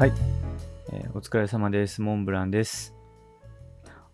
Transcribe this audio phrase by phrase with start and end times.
[0.00, 0.12] はい、
[0.94, 2.00] えーお疲れ様です。
[2.00, 2.94] モンブランです。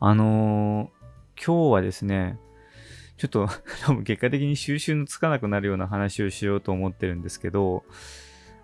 [0.01, 2.41] あのー今日はですね、
[3.17, 3.47] ちょっと
[3.87, 7.85] 多分結果的に収集のつかなくなるような話をしようと思ってるんですけど、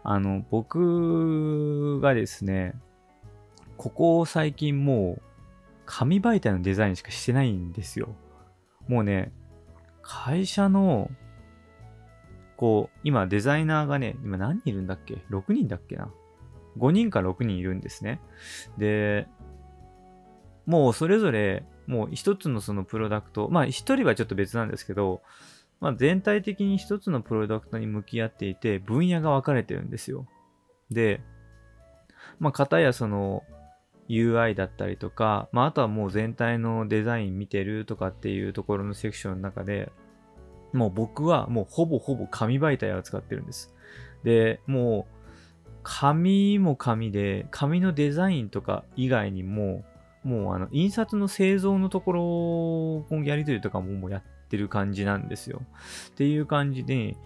[0.03, 2.75] あの、僕がですね、
[3.77, 5.23] ここ最近もう
[5.87, 8.17] 紙媒体のデザインしかしてないんですよ。
[8.89, 9.31] もうね、
[10.03, 11.09] 会社の、
[12.57, 16.13] こう、今デザイナーがね、今何人いるんだっけ ?6 人だっけな？
[16.79, 18.21] ?5 人か6人いるんですね。
[18.79, 19.27] で、
[20.67, 25.23] もうそれぞれ、もう一つのそのプロダクト、まあ一人はちょっと別なんですけど、
[25.81, 30.27] まあ全体的に一つのプロダクトに向き合っていて、分野が分かれてるんですよ。
[30.91, 31.21] で、
[32.39, 33.43] まあ片やその
[34.09, 39.91] UI だったりとか、まああとはもう全体のデザイン見てるとかっていうところのセクションの中で、
[40.73, 43.75] もう僕はもうほぼほぼ紙媒体を使ってるんです。
[44.25, 45.22] で、もう
[45.83, 49.85] 紙も紙で、紙のデザインとか以外にも、
[50.25, 55.63] もうあの、印刷の製造のところのやり取りとかももうやってる感じなんですよ。
[56.09, 57.17] っていう感じで、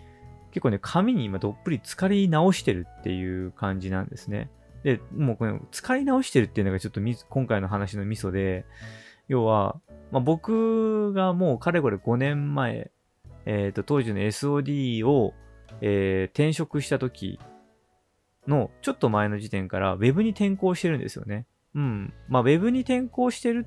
[0.52, 4.50] 結構ね、紙に今どっぷり浸かり直してるっていう感じなんですね。
[4.82, 8.64] で、もうこの浸かり直してるっていうのがちょっと今回の話のミソで、
[9.28, 9.80] 要は、
[10.12, 12.90] まあ、僕がもうかれこれ5年前、
[13.44, 15.34] えっ、と、当時の SOD を、
[15.80, 17.38] えー転職した時
[18.46, 21.46] のちょっと前の時点から Web に転校してるんですよね。
[21.74, 22.14] うん。
[22.28, 23.66] まあ Web に転校してる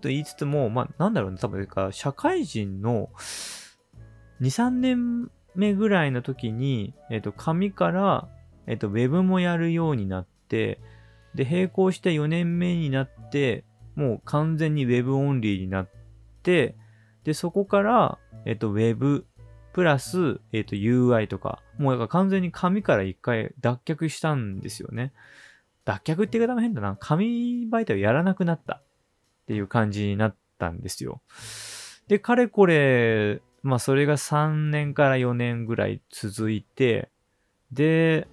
[0.00, 3.10] と言いつつも、まあなんだろうね、多分か社会人の
[4.40, 8.28] 2、3年目ぐらいの時に、えっ、と、紙から、
[8.66, 10.80] えっ、と、Web もやるようになって、
[11.34, 13.64] で、並行して4年目になって、
[13.94, 15.90] もう完全に Web オンリーになっ
[16.42, 16.76] て、
[17.24, 19.26] で、そこから、えっ、と、Web
[19.72, 25.12] プラス、えっ、と、UI とか、もうか完全に紙から一回脱却したんですよね。
[25.84, 26.96] 脱却って言い方も変だな。
[26.98, 28.82] 紙媒体をやらなくなったっ
[29.46, 31.20] ていう感じになったんですよ。
[32.08, 37.10] で、かれこれ、まあそれが3年から4年ぐらい続いて、
[37.72, 38.26] で、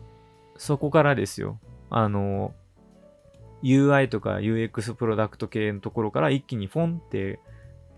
[0.57, 1.59] そこからですよ。
[1.89, 2.53] あの、
[3.63, 7.39] UI とか UX プロダクト系のところから一気にフォンって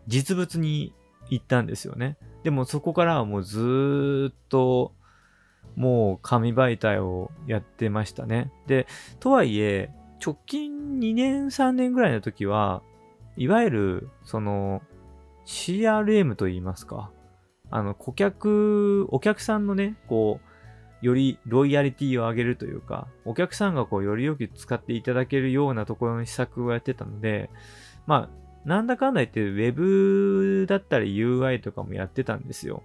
[0.07, 0.93] 実物に
[1.29, 2.17] 行ったんですよね。
[2.43, 4.93] でもそこからはもうずっと
[5.75, 8.51] もう紙媒体をやってましたね。
[8.67, 8.87] で、
[9.19, 9.89] とはいえ、
[10.23, 12.81] 直近2年3年ぐらいの時は、
[13.37, 14.81] いわゆるその
[15.45, 17.11] CRM と言いますか、
[17.71, 27.49] あの顧客、お客さんのね、こう、よりロイヤリティを上げるというか、お客さんがこうよりよく使っていただけるようなところの施策をやってたので、
[28.05, 32.83] まあ、なんだかんだ言って Web だったり UI とかもやってたんですよ。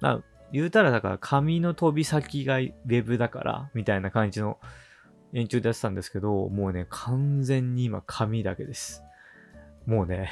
[0.00, 0.20] まあ、
[0.52, 4.58] 言うたらだから紙の飛び先が Web だから、みたいな感じの
[5.32, 9.02] 延長でやってたんですけど、もうね、完全に今紙だけです。
[9.86, 10.30] もうね、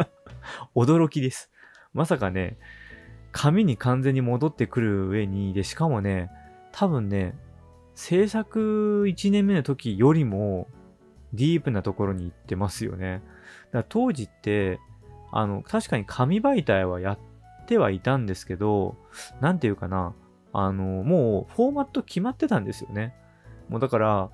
[0.74, 1.50] 驚きです。
[1.92, 2.58] まさかね、
[3.32, 6.30] 紙に完全に戻ってくる上に、で、しかもね、
[6.72, 7.34] 多分ね、
[7.94, 10.68] 制作1年目の時よりも
[11.32, 13.22] ディープなところに行ってますよね。
[13.72, 14.78] だ当時って、
[15.32, 17.18] あの、確かに紙媒体はやっ
[17.66, 18.96] てはいたんですけど、
[19.40, 20.14] なんていうかな、
[20.52, 23.14] あの、もうフォーマット決まってたんですよね。
[23.68, 24.30] もうだから、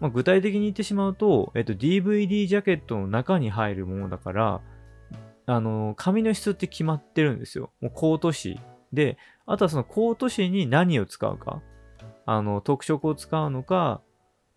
[0.00, 4.60] まあ、具体的に言ってしまうと、えっと、DVD ジャケットの中に入るものだから、
[5.46, 7.70] あの、紙の質って決まってるんですよ。
[7.80, 8.60] もうコート紙。
[8.92, 11.62] で、あとはそのコート紙に何を使うか。
[12.26, 14.00] あの、特色を使うのか、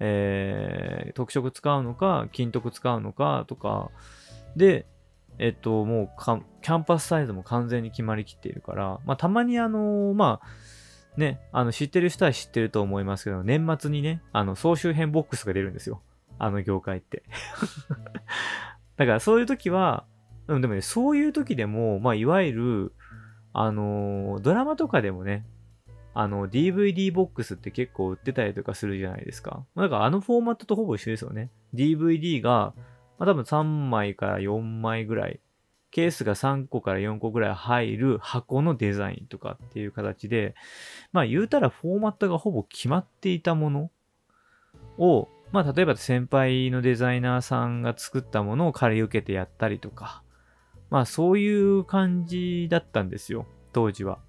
[0.05, 3.89] えー、特色使うのか、金徳使うのかとか、
[4.57, 4.85] で、
[5.39, 6.09] えっと、もう、
[6.61, 16.01] キャンパスサイズも完全に決まりきっているから、まあ、たまにあのまあ、ね、あの、知ってる人は知ってると思いますけど、年末にね、あの、総集編ボックスが出るんですよ。
[16.37, 17.23] あの業界って。
[18.97, 20.05] だからそういう時は、
[20.47, 22.93] うん、でもね、そういう時でも、まあ、いわゆる、
[23.53, 25.45] あのドラマとかでもね、
[26.13, 29.65] あの、DVD ボックスって結構売ってたりとかするじゃないですか。
[29.73, 31.49] まあだからあのフォーマットとほぼ一緒ですよね。
[31.73, 32.73] DVD が、
[33.17, 35.39] まあ多分3枚から4枚ぐらい、
[35.89, 40.55] ケースが3個から4個ぐらい入る箱のデザインとかっていう形で、
[41.11, 43.91] まあ言うたらフォーマットがほぼ決まっていたもの
[44.97, 50.23] を、まあ例えば先輩のデザイナーさんが作ったものを借り受けてやったりとか、
[50.91, 54.19] まあそういう感じだったんですよ、当時は。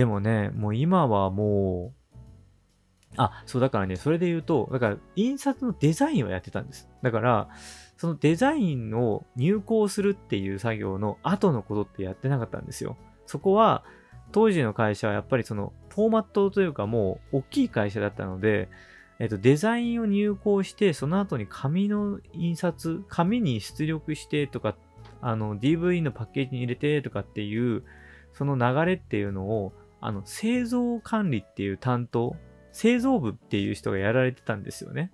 [0.00, 6.88] でもね、もう今はもう、あ、そうだからね、それで言うと、だから印刷のデザインをやってたんです。
[7.02, 7.50] だから、
[7.98, 12.96] そのデザインを入稿するっていう作業の後のことってやってなかったんですよ。
[13.26, 13.84] そこは、
[14.32, 18.70] 当時の会社はやっぱりそのフォーマットというかもう大きい会社だったので、
[19.18, 24.76] えっと、デザインを入稿して、その後に紙の印刷、紙に出力してとか、
[25.20, 27.84] あの、DV のパッケージに入れてとかっていう、
[28.32, 32.36] その流れっていうのを、あの、製造管理っていう担当、
[32.72, 35.12] 製造部っていう人がやられてたんですよね。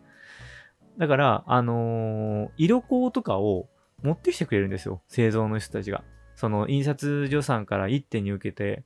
[0.98, 3.68] だから、あのー、色香とかを
[4.02, 5.02] 持ってきてくれるんですよ。
[5.08, 6.04] 製造の人たちが。
[6.34, 8.84] その印刷所さんから一手に受けて、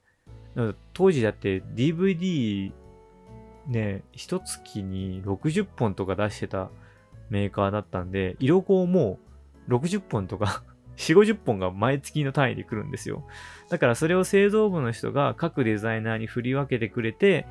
[0.92, 2.72] 当時だって DVD
[3.66, 6.70] ね、一月に60本とか出してた
[7.28, 9.18] メーカーだったんで、色香も
[9.68, 10.64] 60本とか
[11.00, 13.26] 4、50本が毎月の単位で来るんですよ。
[13.70, 17.46] だからそれを製造部の人が各デザイナーに振り分けてくれて、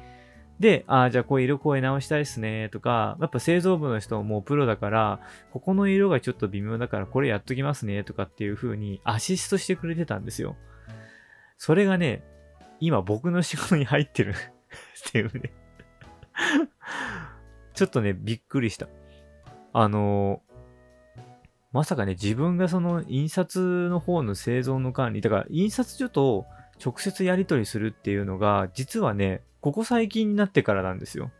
[0.59, 5.19] で、ああ、じゃあこう色声直したいっすねとか、やっぱ製造部の人もプロだから、
[5.51, 10.55] ここの色がちょっと微妙だからこれやっときますねとかっていう風にアシストしてくれてたんですよ。
[11.57, 12.23] それがね、
[12.79, 14.33] 今僕の仕事に入ってる
[15.09, 15.51] っていうね
[17.73, 18.87] ちょっとね、びっくりした。
[19.71, 20.41] あの
[21.71, 26.45] まさかね、自分がその印刷の方の製造の管理、だから印刷所と
[26.83, 31.31] 直接やり取りするっていうのが、実はね、ここ最近になってからなんですよ。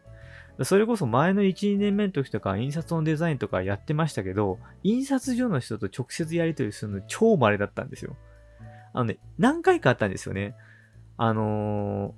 [0.64, 8.18] それこそ前の1、2年目の時とか印刷のデザインとかやってましたけど、印刷所の人と直接やり取りするの超稀だったんですよ。
[8.94, 10.56] あのね、何回かあったんですよね。
[11.16, 12.14] あの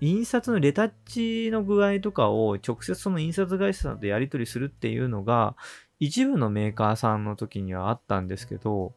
[0.00, 5.54] ー、印刷のレタッチの具合とかを直接その印刷会社さんとやり取りするっていうのが、
[6.00, 8.92] 一部のメーカーさんの時にはあったんですけど、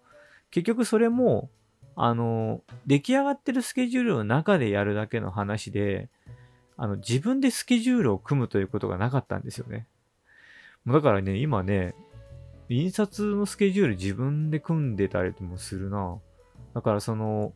[0.50, 1.50] 結局それも
[1.96, 6.10] あの、出来上がってるスケジュールの中でやるだけの話で、
[6.76, 9.88] あの、自分でスケジュールを組むということがなかったんですよね。
[10.88, 11.94] だからね、今ね、
[12.70, 16.18] 印刷のスケジュール自分で組んでたりもするな。
[16.74, 17.54] だからその、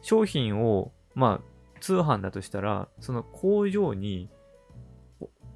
[0.00, 4.28] 商品を、まあ、通販だとしたら、その工場に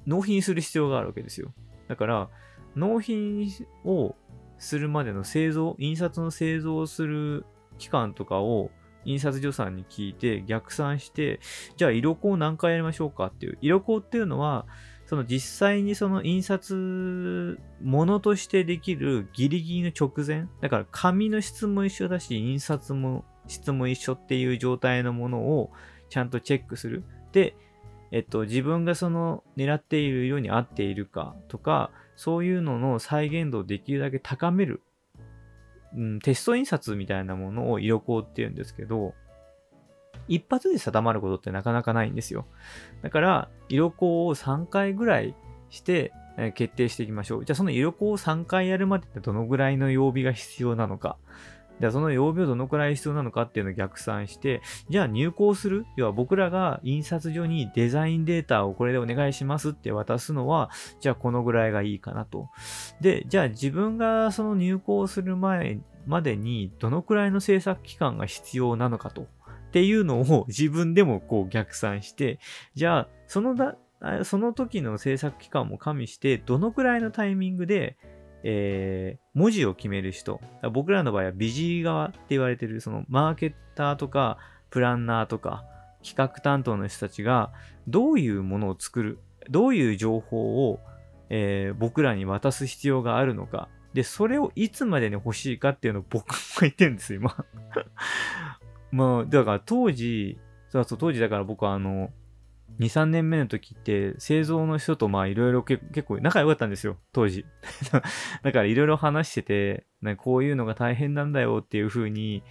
[0.05, 1.53] 納品する必要があるわけですよ。
[1.89, 2.29] だから、
[2.77, 3.49] 納品
[3.83, 4.15] を
[4.57, 7.45] するまでの製造、印刷の製造をする
[7.77, 8.71] 期間とかを
[9.05, 11.39] 印刷所さんに聞いて逆算して、
[11.75, 13.57] じゃあ色香何回やりましょうかっていう。
[13.61, 14.65] 色香っていうのは、
[15.05, 20.47] その実際にその印刷物としてできるギリギリの直前。
[20.61, 25.71] だから紙の質も一緒だし、印刷も質も一緒っていう状態のものを
[26.09, 27.03] ちゃんとチェックする。
[27.31, 27.55] で、
[28.11, 34.81] えっと、自分がその狙っている色に合っているかとか、そういうのの再現度をできるだけ高める
[35.95, 39.13] うん、テスト印刷みたいなものを色工っていうんですけど、
[40.27, 42.45] 一発で定まることってなかなかないんですよ。
[43.01, 45.35] だから、色香を3回ぐらい
[45.69, 46.11] して、
[46.53, 47.45] 決定していきましょう。
[47.45, 51.17] じゃあその色香を3回やるまでってどのぐらいの曜日が必要なのか。
[51.79, 55.85] じゃあその曜日をどのくらい必要なのかっていうのを逆算して、じゃあ入稿する？
[55.95, 60.69] 要は僕らが印刷所にデザインデータをこれでお願いしますって渡すのは、
[60.99, 62.49] じゃあこのぐらいがいいかなと。
[63.01, 69.27] で、じゃあ自分がその入稿する前までにどのくらいの制作期間が必要なのかと。
[69.67, 72.39] っていうのを 自分でもこう逆算して、
[72.73, 73.75] じゃあそのだ、
[74.23, 77.97] その時の制作期間も加味して、どのくらいのタイミングで
[78.43, 80.41] えー、文字を決める人。
[80.71, 84.37] 僕らの場合はビジー側って言われてる、そのマーケッターとか、
[84.69, 85.63] プランナーとか、
[86.03, 87.51] 企画担当の人たちが、
[87.87, 90.79] どういうものを作る、どういう情報を、
[91.29, 93.69] えー、僕らに渡す必要があるのか。
[93.93, 97.45] で、それをいつまでに欲しいかっていうのを僕も言ってるんですよ、今。
[98.91, 100.39] まあ、だから当時、
[100.69, 102.11] そうそう、当時だから僕はあの、
[102.79, 107.45] 2、3年目の時って製造の人とまあいろいろ結構仲良かったんですよ、当時。
[108.43, 109.41] だからいろいろ話して
[110.01, 112.43] て、こういうのが大変なんだよっていう風に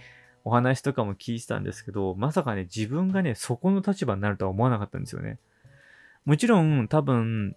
[0.43, 5.39] お話とかも聞いてたんですけど、まさかね、自分がね、そこの立場になるとは思わなかったんですよね。
[6.25, 7.55] もちろん多分、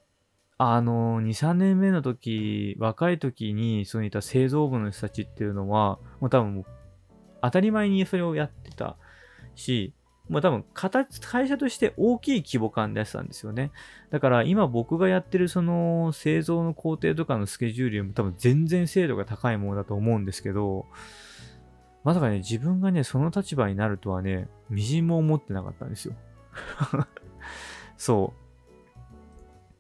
[0.59, 6.65] あの、2、3年目の時、若い時にそういった製造部の人たちっていうのは、もう多分
[7.43, 8.97] 当たり前にそれをやってた
[9.55, 9.95] し、
[10.31, 13.73] まあ多分形、会社として大きい規模感でやってたんですよね。
[14.11, 20.87] だから今僕がやってるその製造の工程とかのスケジュールよりも多分全然精度が高いものだと思うんですけど、
[22.05, 26.15] まさかね、自分がね、その立場になるとはね、みじんも思ってなかったんですよ。
[27.99, 28.33] そ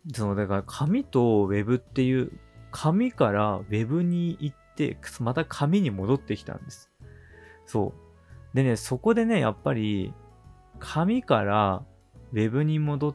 [0.07, 0.12] う。
[0.12, 2.33] その、だから紙と Web っていう、
[2.73, 6.90] 紙から Web に行って、また紙に戻ってきたんです。
[7.66, 7.95] そ
[8.52, 8.57] う。
[8.57, 10.12] でね、そこでね、やっぱり、
[10.80, 11.84] 紙から
[12.32, 13.14] ウェブに戻っ、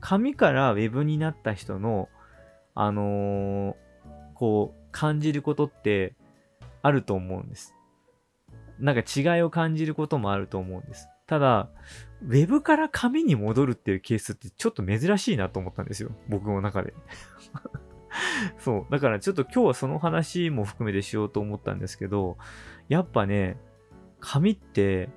[0.00, 2.08] 紙からウェブになった人の、
[2.74, 3.74] あのー、
[4.34, 6.14] こう、感じることって
[6.82, 7.74] あると思うんです。
[8.78, 11.08] なんか違いを感じることもあると思うんです。
[11.26, 11.70] ただ、
[12.22, 16.10] ウェブから紙に戻るっていうケースってちょっと珍しいなと思ったんですよ。
[16.28, 16.94] 僕の中で。
[18.58, 18.92] そう。
[18.92, 22.36] だからちょっと今日はその話も含めてしようと思ったんですけど、
[22.88, 23.56] やっぱね、
[24.20, 25.08] 紙って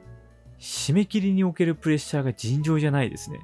[0.60, 3.40] 締め切りにおけるプレッシャーが尋常じゃないですね。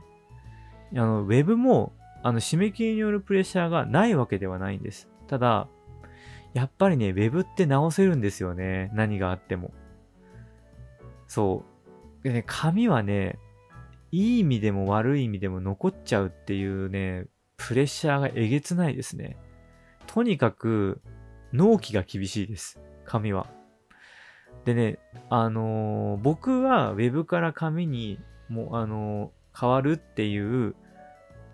[0.94, 1.94] あの、ウェブも、
[2.24, 5.08] あの、締め切りによるプレッシャーがないわけではないんです。
[5.28, 5.68] ただ、
[6.54, 8.92] やっぱりね、ウェブって直せるんですよね。
[8.94, 9.72] 何があっても。
[11.28, 11.66] そ
[12.22, 12.24] う。
[12.24, 13.40] でね、紙はね、
[14.12, 17.26] いい意味でも悪い意味でも残っちゃうっていうね、
[17.58, 19.38] プレッシャーがえげつないですね。
[20.06, 21.02] とにかく、
[21.52, 22.80] 納期が厳しいです。
[23.06, 23.48] 紙は。
[24.66, 30.76] でね、あのー、僕は Web から紙にも、あのー、変わるっていう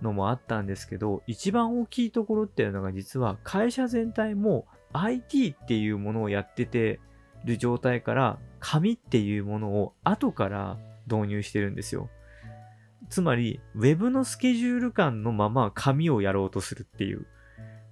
[0.02, 7.00] のもあったんですけど、一番大きいところっていうのが実は会社全体も IT っていうものをやってて
[7.46, 12.10] る状態から紙っていうものを後から導入してるんですよ。
[13.10, 17.26] つまり、Web のスケジュール感のまま紙をやろうとするっていう。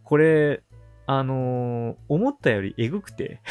[0.04, 0.62] これ、
[1.08, 3.42] あのー、思ったよりエグくて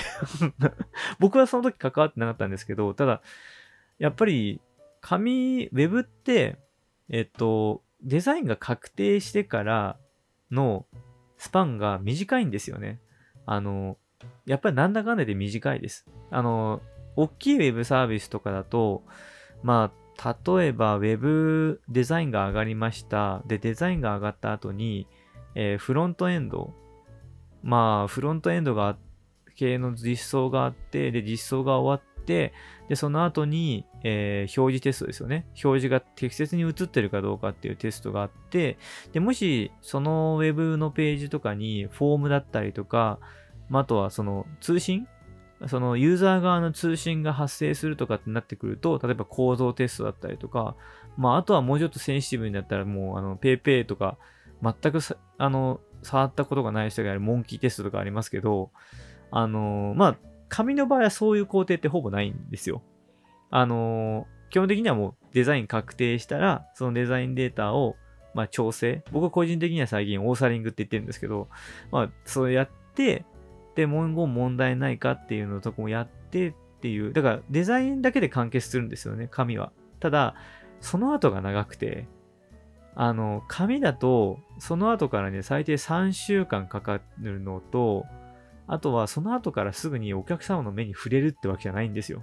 [1.19, 3.23] 僕はその時関わってなかったんですけど、ただ、
[3.99, 4.61] やっぱり、
[5.01, 6.59] 紙、Web って、
[7.09, 9.97] えっと、デザインが確定してから
[10.51, 10.87] の
[11.39, 13.01] スパンが短いんですよね。
[13.47, 13.97] あの、
[14.45, 16.07] やっぱりなんだかんだで短いです。
[16.31, 16.83] あの、
[17.17, 19.03] 大きい Web サービスとかだと、
[19.63, 23.43] まあ、例えば Web デザインが上がりました。
[23.47, 25.07] で、デザインが上がった後に、
[25.55, 26.75] えー、フロントエンド、
[27.67, 28.97] まあ、フロントエンドが
[29.57, 32.53] 系の実装があって、で、実装が終わって、
[32.89, 35.47] で、その後に、えー、表示テストですよね。
[35.65, 38.79] 表示が適切に映ってるかどうかっていうテストがあって、
[39.13, 43.19] で、もし、そのウェブのページとかにフォームだったりとか、
[43.69, 45.09] まあ、とはその通信
[45.67, 50.77] そのユーザー側の通信が発生するとかってなってくると、例えば構造テストだったりとか、
[51.17, 54.19] まあ、あとはもうちょっとセンシティブになったらもう、あの、PayPay とか、
[54.63, 55.01] 全く
[55.39, 58.71] あの、触ったことがない人がやるモンキーテストとかありますけど、
[59.31, 60.17] あのまあ、
[60.49, 62.83] 紙の場合はそういう工程ってほぼないんですよ。
[63.51, 67.97] あの基本的にはもうデザイン確定したら、そのデザインデータを、
[68.35, 69.03] まあ、調整。
[69.13, 71.49] 僕個人的には最近オーサリングって言ってるんですけど、
[71.91, 73.25] まあ、そうやって、
[73.75, 79.73] で、文言問題ないかっていうのとこもやってっていう、だからデザインだけで完結するんですよね、紙は。
[80.01, 80.35] ただ、
[80.81, 82.07] その後が長くて、
[82.99, 88.07] あの、紙だと、その後からね、最低3週間かかるのと、
[88.67, 92.23] あとはその後からすぐにお客様の目に触れるってわけじゃないんですよ。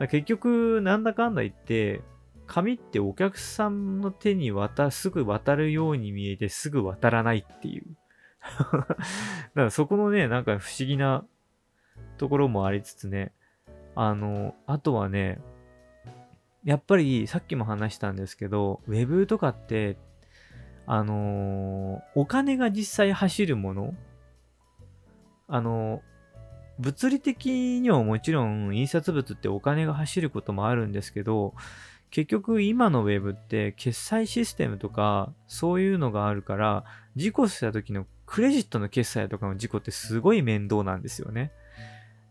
[0.00, 2.02] 結局、なんだかんだ言って、
[2.46, 7.84] 紙ってお客さんの手に渡、すぐ渡るように見えてすぐ渡らないっていう。
[8.62, 8.96] だか
[9.54, 11.26] らそこのね、なんか不思議な
[12.16, 13.34] ところもありつつね、
[13.94, 15.40] あの、あとはね、
[16.64, 19.96] やっぱりさっきも話したんですけど、ウェブとかって、
[20.86, 23.94] あのー、お金が実際走るもの
[25.46, 26.00] あのー、
[26.78, 31.54] 物理的にはもちろん印刷物ってお金が走ることもあるんですけど、
[32.10, 36.84] 結局今のウェブって決済システムとかそういうのがあるから、
[37.16, 41.52] 事故した時のクレジットの決済とかの事故ってすごい面倒なんですよね。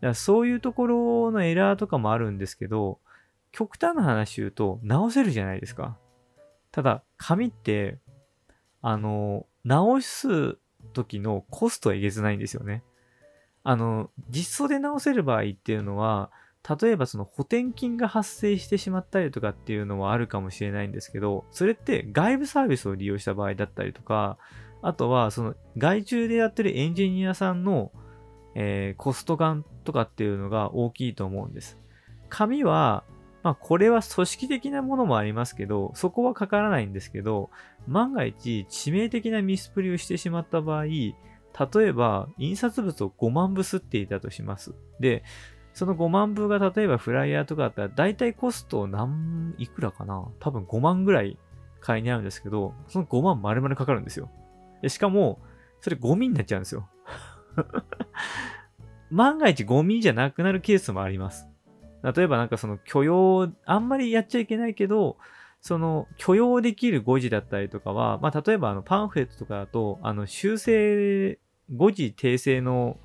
[0.00, 2.98] からそういうところのエラーとかもあるんですけど、
[3.58, 5.98] 極端な話言うと、直せるじゃないですか。
[6.70, 7.98] ただ、紙って、
[8.82, 10.58] あの、直す
[10.92, 12.84] 時のコストはえげつないんですよね。
[13.64, 16.30] あの、実装で直せる場合っていうのは、
[16.80, 24.38] 例えばその補填金が発生してしまったりとかっていうのはあるかもしれないんですけど、それって外部サービスを利用した場合だったりとか、
[24.82, 27.90] あとはその外注でやってるエンジニアさんの、
[28.54, 31.76] えー、コスト感とかっていうのが大きいと思うんです。
[32.28, 33.02] 紙は
[33.42, 37.50] まあ、これは組織的なものもありますけど、そこはかからないんですけど、
[37.86, 41.14] 万が一致命的なミスプリをしてしまった場合、例
[41.86, 44.74] えば、印刷物を5万部吸っていたとします。
[45.00, 45.22] で、
[45.72, 50.28] その5万部が例えばフライヤーとかだったら、大体コスト何、いくらかな？
[50.40, 51.38] 多分5万ぐらい
[51.80, 54.30] 買いに合うんですけど、その5万丸々かかるんですよ。
[54.82, 55.40] でしかも、
[55.80, 56.88] それゴミになっちゃうんですよ。
[59.10, 61.48] 万が一ゴミじゃなくなるケースもあります。
[62.12, 65.16] 例えばなんかその許容、あんまりやっちゃいけないけど、
[65.60, 71.38] その許容できる誤字だったりとかは、まあ例えばあのパンフレットとかだと、あの修正、
[71.74, 72.98] 誤字訂正の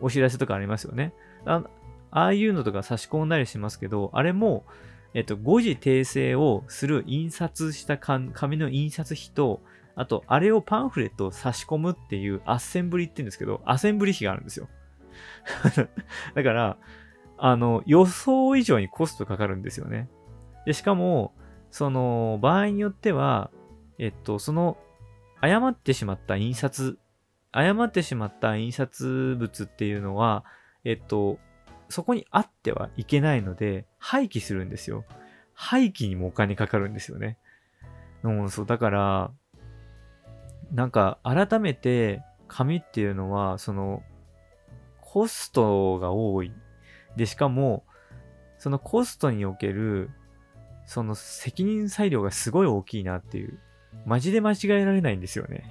[0.00, 1.14] お知らせとかありますよね。
[1.44, 1.62] あ
[2.10, 4.64] あいうのとか差し込んだりしますけど、あれも、
[5.14, 9.62] えっと、誤字訂正をする印刷した紙の印刷費と、
[9.94, 14.68] あと、あれをパンフレットを差し込むっていうアッセンブリって言うんですけど、アセンブリ費があるんですよ。
[16.34, 16.76] だから、
[17.38, 20.08] あの、予想以上にコストかかるんですよね。
[20.64, 21.34] で、しかも、
[21.70, 23.50] その、場合によっては、
[23.98, 24.78] えっと、その、
[25.40, 26.98] 誤ってしまった印刷、
[27.52, 30.44] 誤ってしまった印刷物っていうのは、
[30.84, 31.38] えっと、
[31.88, 35.04] そこにあってはいけないので、廃棄するんですよ。
[35.54, 37.38] 廃棄にもお金かかるんですよね。
[38.22, 39.30] うん、そう、だから、
[40.72, 44.02] なんか、改めて、紙っていうのは、その、
[45.00, 46.52] コストが多い。
[47.16, 47.84] で、しかも、
[48.58, 50.10] そのコストにおける、
[50.86, 53.58] その責任裁量がすごい大きいなっていう。
[54.04, 55.70] マジで間違えられないんですよね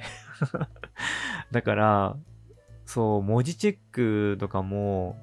[1.51, 2.17] だから、
[2.85, 5.17] そう、文字チェックとかも、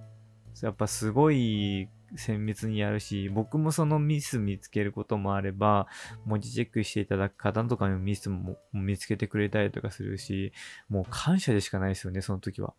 [0.63, 5.89] やっぱすごい綿密にやるし、僕もそのミス見つけることもあれば、
[6.25, 10.53] 文字チェックしていただく方とかにもミスも見つけてくれたりとかするし、
[10.89, 12.75] もう感謝でしかないですよね、その時は。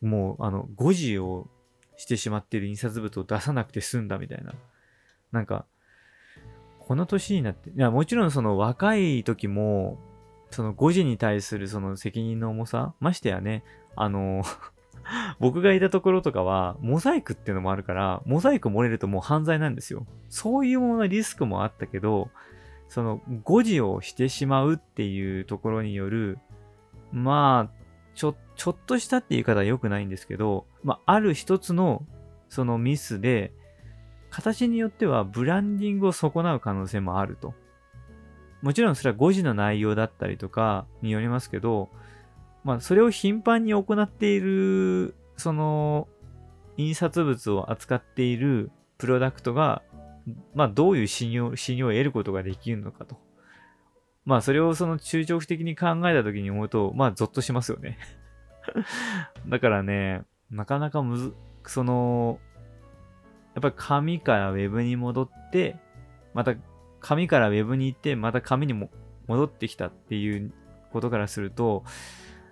[0.00, 1.48] もう、あの、誤字を
[2.02, 4.52] してしまっている印刷物を出さなくて済んだみたいな。
[5.30, 5.66] なんか、
[6.80, 9.98] この年になって、いや、もちろんその若い時も、
[10.50, 13.62] その誤字に対するその責任の重さ、ましてやね、
[13.94, 14.42] あの
[15.38, 20.04] 僕がいたところとかは、モザイクっていうのもあるから、モザイク漏れるともう犯罪なんですよ。
[20.28, 22.30] そういうもののリスクもあったけど、
[22.88, 26.40] その誤字をしてしまうっていうところによる、
[27.12, 27.82] まあ、
[28.16, 32.06] ちょっ、ちょっとしたって言い方は良くないんですけど、まあ、ある一つの、
[32.48, 33.52] そのミスで、
[34.30, 37.54] 形によってはブランディングを損なう可能性もあると。
[38.62, 41.88] もちろんそれは誤字の内容だったりとかによりますけど、
[42.62, 46.06] まあ、それを頻繁に行っている、その、
[46.76, 49.82] 印刷物を扱っているプロダクトが、
[50.54, 53.16] まあ、どういう信用、信用を得ることができるのかと。
[54.24, 57.98] まあ、それをその中長期的に考えたときに思うと、まあ、ゾッとしますよね
[59.48, 61.34] だからね、なかなかむず、
[61.66, 62.38] その、
[63.54, 65.76] やっぱり紙からウェブに戻って、
[66.34, 66.54] また
[67.00, 68.90] 紙からウェブに行って、また紙にも
[69.26, 70.52] 戻ってきたっていう
[70.92, 71.84] ことからすると、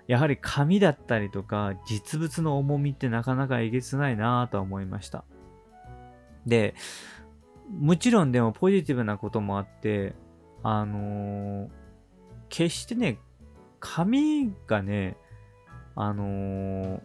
[0.07, 5.25] やはり紙だったりとか実物の重みってなかなかえげつないなぁとは思いました。
[6.47, 6.75] で、
[7.71, 10.15] もちろんでもポジティブなこともあって、
[10.63, 11.69] あのー、
[12.49, 13.19] 決してね、
[13.79, 15.17] 紙がね、
[16.03, 17.01] あのー、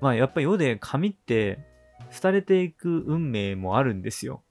[0.00, 1.58] まあやっぱり世で紙って
[2.22, 4.42] 廃れていく運命もあるんですよ。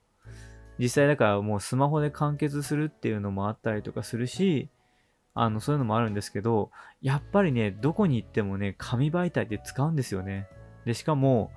[0.78, 4.68] 実際だからもうスマホで完結するっていうのもあったりとかするし、
[5.32, 10.46] あの、そういうのもあるんですけど、やっぱりね、どこに行ってもね、紙媒体って使うんですよね。
[10.84, 11.50] で、しかも、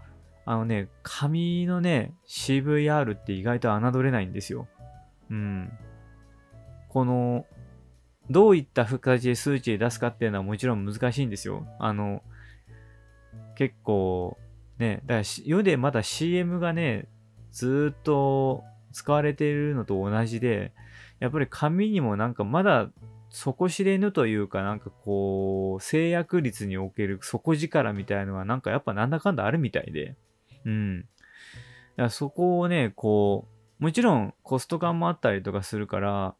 [0.45, 4.67] あのね、紙のね、CVR って意外と侮れないんですよ。
[5.29, 5.71] うん。
[6.89, 7.45] この、
[8.29, 11.65] どういった形で数値で出すかっていうのはもちろん難しいんですよ。
[11.79, 12.21] あの、
[13.55, 14.37] 結構、
[14.77, 17.07] ね、だから世でまだ CM がね、
[17.51, 20.73] ずっと使われているのと同じで、
[21.19, 22.89] やっぱり紙にもなんかまだ
[23.29, 30.15] 底知れぬというか、なんかこう、制約率における底力みたいのは、なんかやっぱなんだかんだあるみたいで。
[30.65, 31.01] うん。
[31.01, 31.09] だか
[32.03, 33.47] らそこをね、こ
[33.79, 36.35] う、もちろんコスト感もあったりとかするから、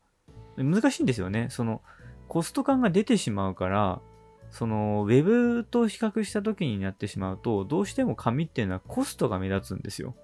[0.57, 1.47] 難しいんですよね。
[1.49, 1.81] その、
[2.27, 4.01] コスト感が出てしまうから、
[4.49, 10.15] その、ウェブと比較した時になってしまうと、どうしても紙っていうのはコストが目立つんですよ。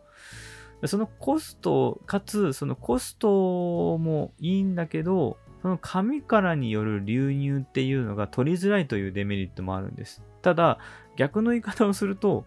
[0.85, 10.21] そのコスト、かつ、そのコストもいいんだけど、その紙からによる流入っていうのが取りづらいというデメリットもあるんです。
[10.41, 10.79] ただ、
[11.15, 12.45] 逆の言い方をすると、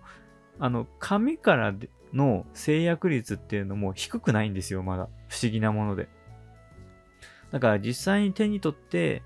[0.58, 1.74] あの、紙から
[2.12, 5.08] の制約率っていうのも低くないんですよ、まだ。
[5.28, 6.08] 不思議なもので。
[7.56, 9.22] だから実際に手に取って、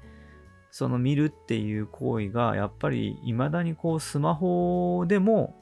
[0.71, 5.61] その見るっていう行為が、やっぱり未だにこうスマホでも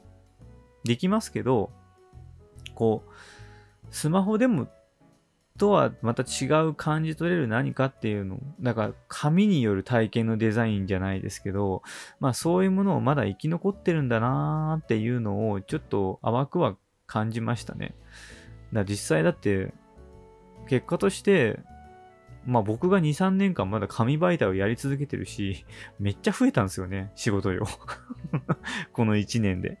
[0.83, 1.71] できますけど、
[2.75, 3.11] こう、
[3.89, 4.67] スマホでも
[5.57, 11.81] とはまた違う感じ取れる何かっていうのだから紙による体験のデザインじゃないですけど、
[12.19, 16.75] まあそういうものをまだ生き残ってるんだなーっていうのをちょっと淡くは
[17.07, 17.95] 感じましたね。
[18.73, 19.73] だ実際だって
[20.67, 21.59] 結果として
[22.45, 25.65] まあ僕が2、3年間まだ紙媒体をやり続けてるし、
[25.99, 27.65] めっちゃ増えたんですよね、仕事量。
[28.93, 29.79] この1年で。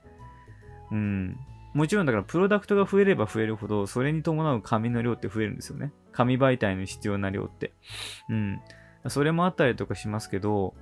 [0.91, 1.37] うん。
[1.73, 5.93] もちろんだからプロダクトが増えれば増えるほど、それに伴う紙の量って増えるんですよね。
[6.11, 7.73] 紙媒体の必要な量って。
[8.29, 8.61] うん。
[9.07, 10.73] それもあったりとかしますけど、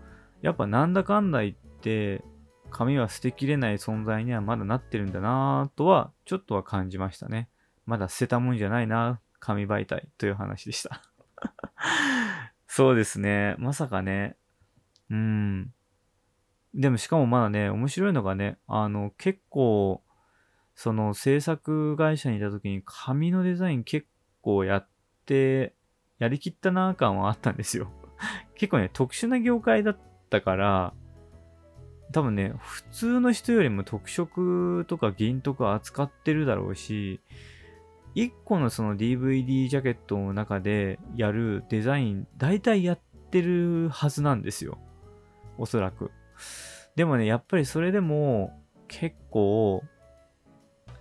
[0.42, 2.24] やっぱなんだかんだ言って、
[2.70, 7.50] 紙は捨てきれない存在にはまだなってるんだなぁとは、ちょっとは感じましたね。
[7.86, 11.02] まだ捨てたもんじゃないな、紙媒体という話でした
[12.68, 13.56] そうですね。
[13.58, 14.38] まさかね。
[15.10, 15.74] うん。
[16.74, 20.04] でもしかもまだね、面白いのがね、あの、結構、
[20.76, 24.08] その制作会社にいた時に紙のデザイン結
[24.42, 24.88] 構やっ
[25.26, 25.74] て、
[26.20, 27.92] やりきったな感はあったんですよ。
[28.56, 29.98] 結構ね、特殊な業界だっ
[30.30, 30.94] たから、
[32.14, 37.20] 多分ね、普通の人よりも特色とか銀とか扱ってるだろうし、
[38.18, 43.00] 1個のその DVD ジャケットの中でやるデザイン、大体やっ
[43.30, 44.80] てるはずなんですよ。
[45.60, 46.10] おそらく。
[46.96, 49.84] でもね、やっぱりそれでも結構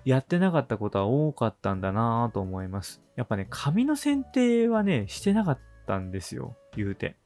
[0.05, 3.03] やってなかったことは多かったんだなぁと思います。
[3.17, 6.55] やっぱね、紙の選定はね、してなかったんですよ。
[6.77, 7.17] 言うて。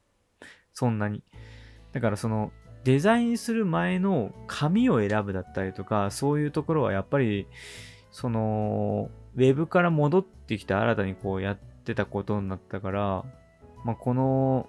[0.73, 1.25] そんなに。
[1.91, 2.53] だからその、
[2.85, 7.49] デザインする前の紙を選ぶだったりとか、そういうところはやっぱり、
[8.13, 13.25] その、ウェブから戻ってきて新たにこうやってたことになったから、
[13.85, 14.69] まあ、この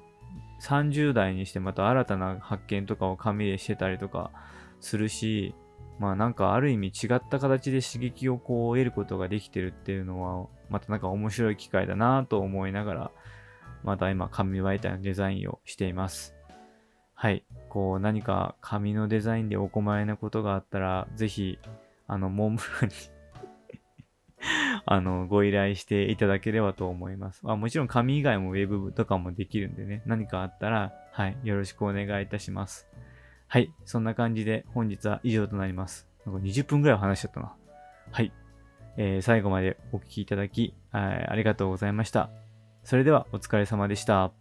[0.62, 4.32] 30代にしてまた新たな発見とかを紙でしてたりとか
[4.80, 5.56] するし、
[6.00, 13.12] まあなんかある意味違った形で刺激をこう得ることができてるっていうのは、またなんか面白い機会だなと思いながら、
[13.84, 16.36] また今紙媒体のデザインをしています。
[17.14, 17.44] はい。
[17.70, 21.60] こう何か紙のデザインでお困りなことがあったら、ぜひ、
[22.08, 22.96] あの、モンブランに
[24.86, 27.42] あの、ご依頼していただければと思います。
[27.46, 32.88] あもちろん紙以外もウェブとかもできるんでね、何かあったら、はい、よろしくお願いいたします。
[33.48, 36.08] はい、そんな感じで本日は以上となります。
[36.26, 37.54] なんか20分くらい話しちゃったな。
[38.12, 38.32] はい、
[38.98, 42.30] えー、最後までお聴きいただきあ、ありがとうございました。
[42.84, 44.41] それではお疲れ様でした。